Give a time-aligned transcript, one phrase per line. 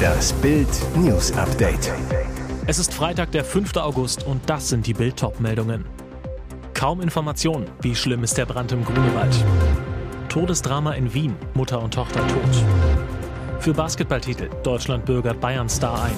[0.00, 1.92] Das Bild News Update.
[2.66, 3.76] Es ist Freitag, der 5.
[3.76, 5.84] August und das sind die Bild meldungen
[6.74, 9.34] Kaum Information, wie schlimm ist der Brand im Grunewald.
[10.28, 12.64] Todesdrama in Wien, Mutter und Tochter tot.
[13.58, 16.14] Für Basketballtitel, Deutschland bürgert Bayern Star ein.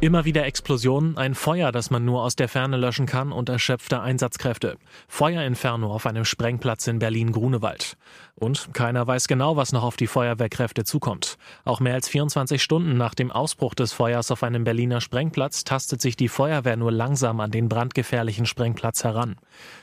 [0.00, 4.00] Immer wieder Explosionen, ein Feuer, das man nur aus der Ferne löschen kann und erschöpfte
[4.00, 4.76] Einsatzkräfte.
[5.08, 7.96] Feuerinferno auf einem Sprengplatz in Berlin-Grunewald.
[8.38, 11.38] Und keiner weiß genau, was noch auf die Feuerwehrkräfte zukommt.
[11.64, 16.02] Auch mehr als 24 Stunden nach dem Ausbruch des Feuers auf einem Berliner Sprengplatz tastet
[16.02, 19.36] sich die Feuerwehr nur langsam an den brandgefährlichen Sprengplatz heran.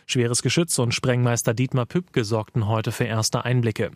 [0.05, 3.90] Schweres Geschütz und Sprengmeister Dietmar Pübke sorgten heute für erste Einblicke.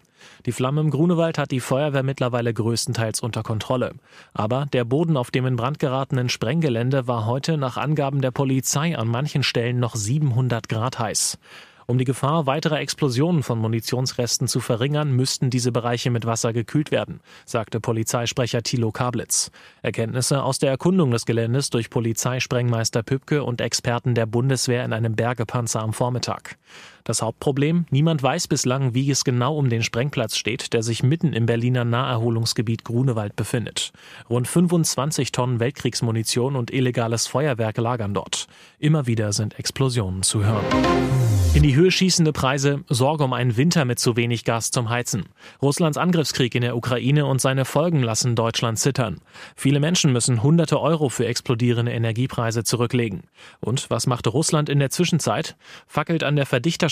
[0.48, 3.94] Die Flamme im Grunewald hat die Feuerwehr mittlerweile größtenteils unter Kontrolle.
[4.34, 8.98] Aber der Boden auf dem in Brand geratenen Sprenggelände war heute nach Angaben der Polizei
[8.98, 11.38] an manchen Stellen noch 700 Grad heiß.
[11.90, 16.92] Um die Gefahr weiterer Explosionen von Munitionsresten zu verringern, müssten diese Bereiche mit Wasser gekühlt
[16.92, 19.52] werden, sagte Polizeisprecher Thilo Kablitz.
[19.84, 25.16] Erkenntnisse aus der Erkundung des Geländes durch Polizeisprengmeister Pübke und Experten der Bundeswehr in einem
[25.16, 26.58] Bergepanzer am Vormittag.
[27.08, 31.32] Das Hauptproblem, niemand weiß bislang, wie es genau um den Sprengplatz steht, der sich mitten
[31.32, 33.94] im Berliner Naherholungsgebiet Grunewald befindet.
[34.30, 38.48] Rund 25 Tonnen Weltkriegsmunition und illegales Feuerwerk lagern dort.
[38.78, 40.66] Immer wieder sind Explosionen zu hören.
[41.58, 45.26] In die Höhe schießende Preise, Sorge um einen Winter mit zu wenig Gas zum Heizen.
[45.60, 49.22] Russlands Angriffskrieg in der Ukraine und seine Folgen lassen Deutschland zittern.
[49.56, 53.24] Viele Menschen müssen hunderte Euro für explodierende Energiepreise zurücklegen.
[53.60, 55.56] Und was machte Russland in der Zwischenzeit?
[55.88, 56.46] Fackelt an der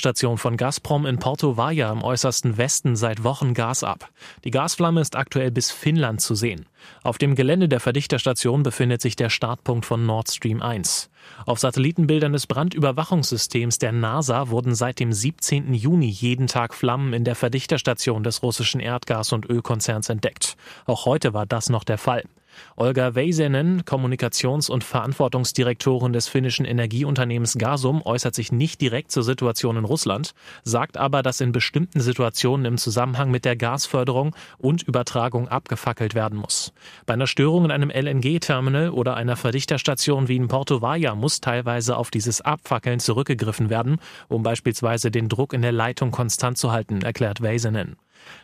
[0.06, 4.12] Verdichterstation von Gazprom in Porto Vaja im äußersten Westen seit Wochen Gas ab.
[4.44, 6.68] Die Gasflamme ist aktuell bis Finnland zu sehen.
[7.02, 11.10] Auf dem Gelände der Verdichterstation befindet sich der Startpunkt von Nord Stream 1.
[11.48, 15.74] Auf Satellitenbildern des Brandüberwachungssystems der NASA wurden seit dem 17.
[15.74, 20.56] Juni jeden Tag Flammen in der Verdichterstation des russischen Erdgas- und Ölkonzerns entdeckt.
[20.86, 22.26] Auch heute war das noch der Fall.
[22.76, 29.78] Olga Väisänen, Kommunikations- und Verantwortungsdirektorin des finnischen Energieunternehmens Gasum, äußert sich nicht direkt zur Situation
[29.78, 30.34] in Russland,
[30.64, 36.40] sagt aber, dass in bestimmten Situationen im Zusammenhang mit der Gasförderung und Übertragung abgefackelt werden
[36.40, 36.74] muss.
[37.06, 41.98] Bei einer Störung in einem LNG-Terminal oder einer Verdichterstation wie in Porto Valle muss teilweise
[41.98, 47.02] auf dieses Abfackeln zurückgegriffen werden, um beispielsweise den Druck in der Leitung konstant zu halten,
[47.02, 47.98] erklärt Väisänen.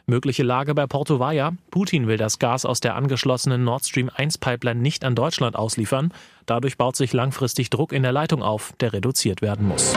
[0.06, 1.52] Mögliche Lage bei Porto Valle.
[1.70, 6.14] Putin will das Gas aus der angeschlossenen Nord Stream 1 Pipeline nicht an Deutschland ausliefern.
[6.46, 9.94] Dadurch baut sich langfristig Druck in der Leitung auf, der reduziert werden muss.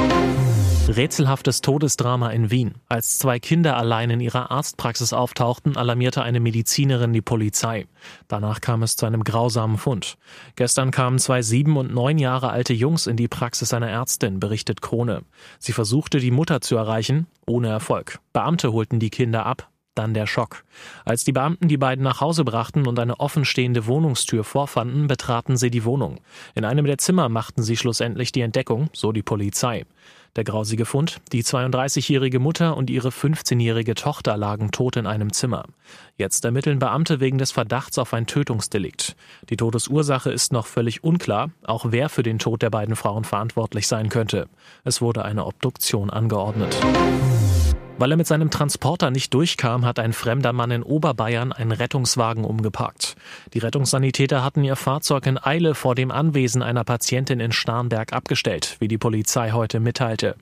[0.88, 2.74] Rätselhaftes Todesdrama in Wien.
[2.88, 7.86] Als zwei Kinder allein in ihrer Arztpraxis auftauchten, alarmierte eine Medizinerin die Polizei.
[8.28, 10.18] Danach kam es zu einem grausamen Fund.
[10.56, 14.82] Gestern kamen zwei sieben und neun Jahre alte Jungs in die Praxis einer Ärztin, berichtet
[14.82, 15.22] Krone.
[15.58, 18.18] Sie versuchte, die Mutter zu erreichen, ohne Erfolg.
[18.34, 20.64] Beamte holten die Kinder ab, dann der Schock.
[21.04, 25.70] Als die Beamten die beiden nach Hause brachten und eine offenstehende Wohnungstür vorfanden, betraten sie
[25.70, 26.20] die Wohnung.
[26.54, 29.84] In einem der Zimmer machten sie schlussendlich die Entdeckung, so die Polizei.
[30.36, 35.64] Der grausige Fund, die 32-jährige Mutter und ihre 15-jährige Tochter lagen tot in einem Zimmer.
[36.16, 39.14] Jetzt ermitteln Beamte wegen des Verdachts auf ein Tötungsdelikt.
[39.48, 43.86] Die Todesursache ist noch völlig unklar, auch wer für den Tod der beiden Frauen verantwortlich
[43.86, 44.48] sein könnte.
[44.82, 46.76] Es wurde eine Obduktion angeordnet.
[47.96, 52.44] Weil er mit seinem Transporter nicht durchkam, hat ein fremder Mann in Oberbayern einen Rettungswagen
[52.44, 53.14] umgeparkt.
[53.54, 58.76] Die Rettungssanitäter hatten ihr Fahrzeug in Eile vor dem Anwesen einer Patientin in Starnberg abgestellt,
[58.80, 60.34] wie die Polizei heute mitteilte.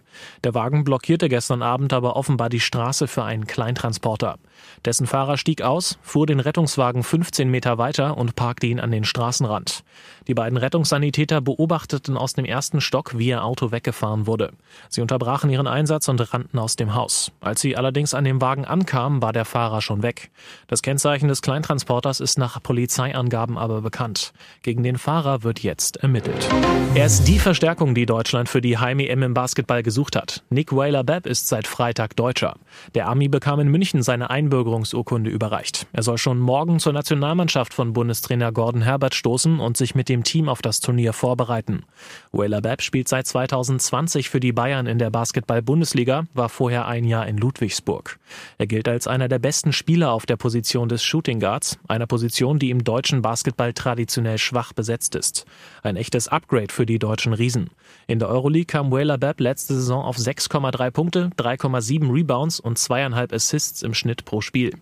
[0.45, 4.39] Der Wagen blockierte gestern Abend aber offenbar die Straße für einen Kleintransporter.
[4.85, 9.05] Dessen Fahrer stieg aus, fuhr den Rettungswagen 15 Meter weiter und parkte ihn an den
[9.05, 9.85] Straßenrand.
[10.27, 14.53] Die beiden Rettungssanitäter beobachteten aus dem ersten Stock, wie ihr Auto weggefahren wurde.
[14.89, 17.33] Sie unterbrachen ihren Einsatz und rannten aus dem Haus.
[17.41, 20.31] Als sie allerdings an dem Wagen ankamen, war der Fahrer schon weg.
[20.69, 24.33] Das Kennzeichen des Kleintransporters ist nach Polizeiangaben aber bekannt.
[24.63, 26.49] Gegen den Fahrer wird jetzt ermittelt.
[26.95, 30.43] Er ist die Verstärkung, die Deutschland für die Heim-EM im Basketball gesucht hat.
[30.51, 32.57] Nick Whaler-Bepp ist seit Freitag Deutscher.
[32.95, 35.87] Der Ami bekam in München seine Einbürgerungsurkunde überreicht.
[35.95, 40.25] Er soll schon morgen zur Nationalmannschaft von Bundestrainer Gordon Herbert stoßen und sich mit dem
[40.25, 41.85] Team auf das Turnier vorbereiten.
[42.33, 47.39] Whaler-Bepp spielt seit 2020 für die Bayern in der Basketball-Bundesliga, war vorher ein Jahr in
[47.39, 48.19] Ludwigsburg.
[48.59, 52.59] Er gilt als einer der besten Spieler auf der Position des Shooting Guards, einer Position,
[52.59, 55.47] die im deutschen Basketball traditionell schwach besetzt ist.
[55.83, 57.71] Ein echtes Upgrade für die deutschen Riesen.
[58.07, 63.33] In der Euroleague kam Whaler Bepp letzte Saison auf 6,3 Punkte, 3,7 Rebounds und zweieinhalb
[63.33, 64.73] Assists im Schnitt pro Spiel.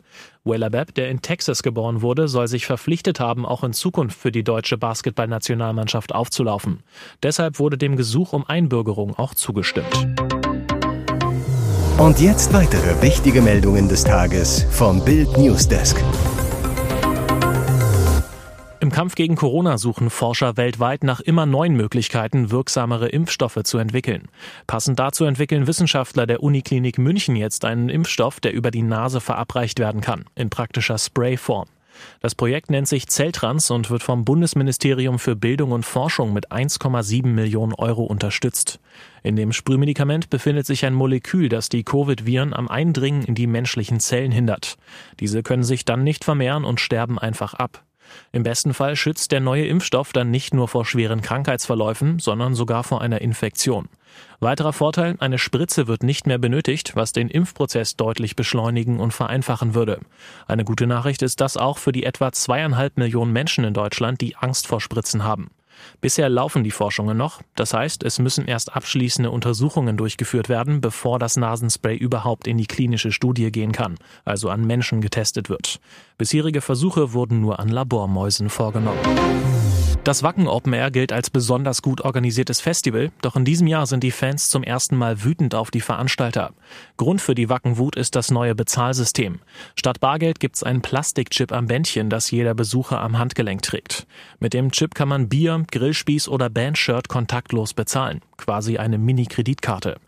[0.45, 4.31] Whaler Bepp, der in Texas geboren wurde, soll sich verpflichtet haben, auch in Zukunft für
[4.31, 6.85] die deutsche Basketballnationalmannschaft aufzulaufen.
[7.25, 10.07] Deshalb wurde dem Gesuch um Einbürgerung auch zugestimmt.
[11.99, 16.01] Und jetzt weitere wichtige Meldungen des Tages vom Bild Newsdesk.
[18.91, 24.27] Im Kampf gegen Corona suchen Forscher weltweit nach immer neuen Möglichkeiten, wirksamere Impfstoffe zu entwickeln.
[24.67, 29.79] Passend dazu entwickeln Wissenschaftler der Uniklinik München jetzt einen Impfstoff, der über die Nase verabreicht
[29.79, 31.69] werden kann, in praktischer Sprayform.
[32.19, 37.29] Das Projekt nennt sich Zelltrans und wird vom Bundesministerium für Bildung und Forschung mit 1,7
[37.29, 38.81] Millionen Euro unterstützt.
[39.23, 44.01] In dem Sprühmedikament befindet sich ein Molekül, das die Covid-Viren am Eindringen in die menschlichen
[44.01, 44.79] Zellen hindert.
[45.21, 47.85] Diese können sich dann nicht vermehren und sterben einfach ab.
[48.33, 52.85] Im besten Fall schützt der neue Impfstoff dann nicht nur vor schweren Krankheitsverläufen, sondern sogar
[52.85, 53.89] vor einer Infektion.
[54.41, 59.75] Weiterer Vorteil, eine Spritze wird nicht mehr benötigt, was den Impfprozess deutlich beschleunigen und vereinfachen
[59.75, 60.01] würde.
[60.47, 64.37] Eine gute Nachricht ist das auch für die etwa zweieinhalb Millionen Menschen in Deutschland, die
[64.37, 65.51] Angst vor Spritzen haben.
[66.01, 71.19] Bisher laufen die Forschungen noch, das heißt, es müssen erst abschließende Untersuchungen durchgeführt werden, bevor
[71.19, 75.81] das Nasenspray überhaupt in die klinische Studie gehen kann, also an Menschen getestet wird.
[76.19, 78.99] Bisherige Versuche wurden nur an Labormäusen vorgenommen.
[80.03, 84.03] Das Wacken Open Air gilt als besonders gut organisiertes Festival, doch in diesem Jahr sind
[84.03, 86.53] die Fans zum ersten Mal wütend auf die Veranstalter.
[86.97, 89.41] Grund für die Wackenwut ist das neue Bezahlsystem.
[89.77, 94.07] Statt Bargeld gibt's einen Plastikchip am Bändchen, das jeder Besucher am Handgelenk trägt.
[94.39, 98.23] Mit dem Chip kann man Bier, Grillspieß oder Bandshirt kontaktlos bezahlen.
[98.41, 99.99] Quasi eine Mini-Kreditkarte.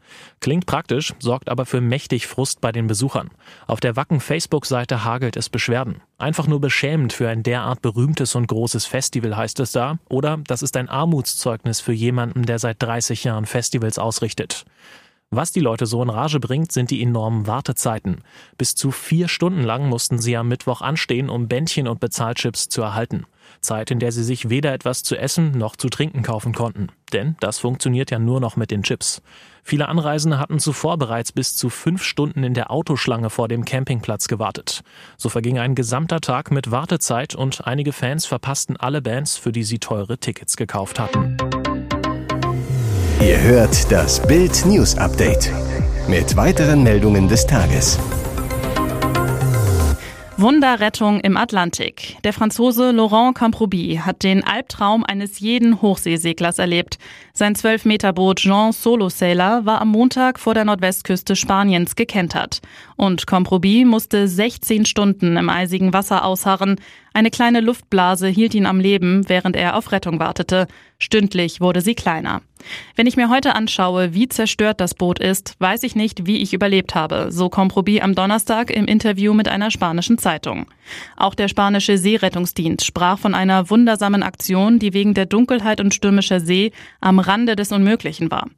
[0.40, 3.31] Klingt praktisch, sorgt aber für mächtig Frust bei den Besuchern.
[3.67, 6.00] Auf der Wacken Facebook-Seite hagelt es Beschwerden.
[6.17, 9.99] Einfach nur beschämend für ein derart berühmtes und großes Festival heißt es da.
[10.08, 14.64] Oder das ist ein Armutszeugnis für jemanden, der seit 30 Jahren Festivals ausrichtet.
[15.34, 18.19] Was die Leute so in Rage bringt, sind die enormen Wartezeiten.
[18.58, 22.82] Bis zu vier Stunden lang mussten sie am Mittwoch anstehen, um Bändchen und Bezahlchips zu
[22.82, 23.25] erhalten.
[23.62, 26.88] Zeit, in der sie sich weder etwas zu essen noch zu trinken kaufen konnten.
[27.14, 29.23] Denn das funktioniert ja nur noch mit den Chips.
[29.62, 34.29] Viele Anreisende hatten zuvor bereits bis zu fünf Stunden in der Autoschlange vor dem Campingplatz
[34.29, 34.82] gewartet.
[35.17, 39.64] So verging ein gesamter Tag mit Wartezeit und einige Fans verpassten alle Bands, für die
[39.64, 41.38] sie teure Tickets gekauft hatten.
[43.24, 45.52] Ihr hört das Bild News Update
[46.08, 47.96] mit weiteren Meldungen des Tages.
[50.36, 52.16] Wunderrettung im Atlantik.
[52.24, 56.98] Der Franzose Laurent Camprobi hat den Albtraum eines jeden Hochseeseglers erlebt.
[57.32, 62.58] Sein 12-Meter-Boot Jean Solo Sailor war am Montag vor der Nordwestküste Spaniens gekentert.
[62.96, 66.80] Und Camprobi musste 16 Stunden im eisigen Wasser ausharren.
[67.14, 70.66] Eine kleine Luftblase hielt ihn am Leben, während er auf Rettung wartete.
[70.98, 72.42] Stündlich wurde sie kleiner.
[72.94, 76.54] Wenn ich mir heute anschaue, wie zerstört das Boot ist, weiß ich nicht, wie ich
[76.54, 80.66] überlebt habe, so Comprobi am Donnerstag im Interview mit einer spanischen Zeitung.
[81.16, 86.40] Auch der spanische Seerettungsdienst sprach von einer wundersamen Aktion, die wegen der Dunkelheit und stürmischer
[86.40, 88.48] See am Rande des Unmöglichen war.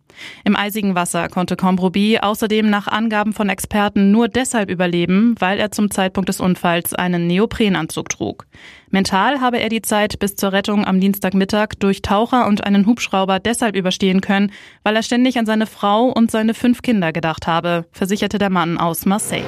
[0.44, 5.70] Im eisigen Wasser konnte Combrobi außerdem nach Angaben von Experten nur deshalb überleben, weil er
[5.70, 8.46] zum Zeitpunkt des Unfalls einen Neoprenanzug trug.
[8.90, 13.40] Mental habe er die Zeit bis zur Rettung am Dienstagmittag durch Taucher und einen Hubschrauber
[13.40, 14.52] deshalb überstehen können,
[14.82, 18.78] weil er ständig an seine Frau und seine fünf Kinder gedacht habe, versicherte der Mann
[18.78, 19.44] aus Marseille.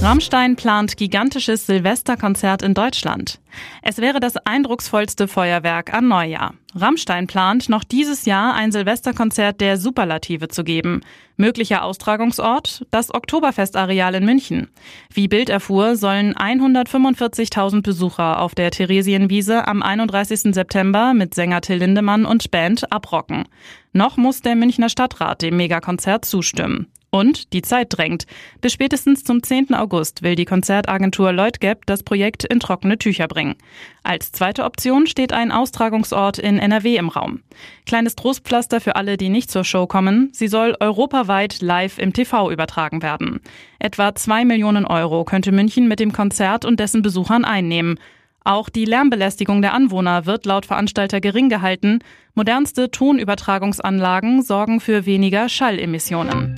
[0.00, 3.40] Rammstein plant gigantisches Silvesterkonzert in Deutschland.
[3.82, 6.54] Es wäre das eindrucksvollste Feuerwerk an Neujahr.
[6.76, 11.00] Rammstein plant, noch dieses Jahr ein Silvesterkonzert der Superlative zu geben.
[11.36, 12.86] Möglicher Austragungsort?
[12.92, 14.68] Das Oktoberfestareal in München.
[15.12, 20.54] Wie Bild erfuhr, sollen 145.000 Besucher auf der Theresienwiese am 31.
[20.54, 23.48] September mit Sänger Till Lindemann und Band abrocken.
[23.92, 26.86] Noch muss der Münchner Stadtrat dem Megakonzert zustimmen.
[27.10, 28.26] Und die Zeit drängt.
[28.60, 29.72] Bis spätestens zum 10.
[29.74, 33.54] August will die Konzertagentur Lloyd Gap das Projekt in trockene Tücher bringen.
[34.02, 37.42] Als zweite Option steht ein Austragungsort in NRW im Raum.
[37.86, 40.28] Kleines Trostpflaster für alle, die nicht zur Show kommen.
[40.32, 43.40] Sie soll europaweit live im TV übertragen werden.
[43.78, 47.98] Etwa zwei Millionen Euro könnte München mit dem Konzert und dessen Besuchern einnehmen.
[48.44, 52.00] Auch die Lärmbelästigung der Anwohner wird laut Veranstalter gering gehalten.
[52.34, 56.54] Modernste Tonübertragungsanlagen sorgen für weniger Schallemissionen.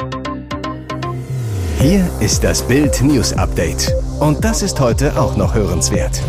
[1.81, 3.91] Hier ist das Bild News Update.
[4.21, 6.21] Und das ist heute auch noch hörenswert.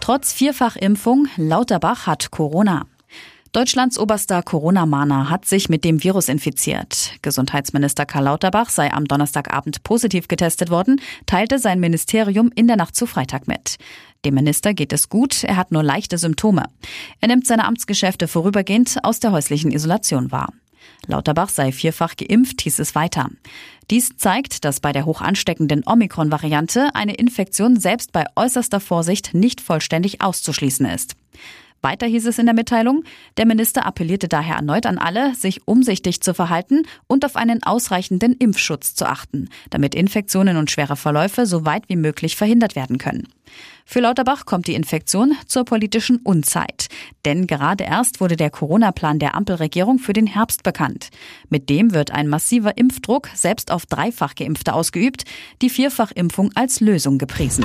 [0.00, 2.84] Trotz Vierfachimpfung, Lauterbach hat Corona.
[3.52, 7.14] Deutschlands oberster Corona-Mahner hat sich mit dem Virus infiziert.
[7.22, 12.94] Gesundheitsminister Karl Lauterbach sei am Donnerstagabend positiv getestet worden, teilte sein Ministerium in der Nacht
[12.94, 13.78] zu Freitag mit.
[14.26, 16.64] Dem Minister geht es gut, er hat nur leichte Symptome.
[17.22, 20.52] Er nimmt seine Amtsgeschäfte vorübergehend aus der häuslichen Isolation wahr.
[21.06, 23.28] Lauterbach sei vierfach geimpft, hieß es weiter.
[23.90, 29.60] Dies zeigt, dass bei der hoch ansteckenden Omikron-Variante eine Infektion selbst bei äußerster Vorsicht nicht
[29.60, 31.16] vollständig auszuschließen ist.
[31.82, 33.04] Weiter hieß es in der Mitteilung,
[33.38, 38.34] der Minister appellierte daher erneut an alle, sich umsichtig zu verhalten und auf einen ausreichenden
[38.34, 43.28] Impfschutz zu achten, damit Infektionen und schwere Verläufe so weit wie möglich verhindert werden können.
[43.84, 46.88] Für Lauterbach kommt die Infektion zur politischen Unzeit.
[47.24, 51.08] Denn gerade erst wurde der Corona-Plan der Ampelregierung für den Herbst bekannt.
[51.48, 55.24] Mit dem wird ein massiver Impfdruck selbst auf dreifach Geimpfte ausgeübt,
[55.62, 57.64] die Vierfachimpfung als Lösung gepriesen.